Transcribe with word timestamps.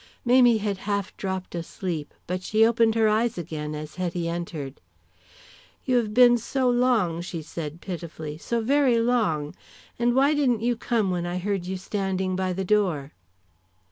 Mamie 0.25 0.57
had 0.57 0.79
half 0.89 1.15
dropped 1.15 1.53
asleep, 1.53 2.11
but 2.25 2.41
she 2.41 2.65
opened 2.65 2.95
her 2.95 3.07
eyes 3.07 3.37
again 3.37 3.75
as 3.75 3.97
Hetty 3.97 4.27
entered. 4.27 4.81
"You 5.85 5.97
have 5.97 6.11
been 6.11 6.39
so 6.39 6.67
long," 6.71 7.21
she 7.21 7.43
said, 7.43 7.81
pitifully, 7.81 8.39
"so 8.39 8.61
very 8.61 8.99
long. 8.99 9.55
And 9.99 10.15
why 10.15 10.33
didn't 10.33 10.63
you 10.63 10.75
come 10.75 11.11
when 11.11 11.27
I 11.27 11.37
heard 11.37 11.67
you 11.67 11.77
standing 11.77 12.35
by 12.35 12.51
the 12.51 12.65
door." 12.65 13.11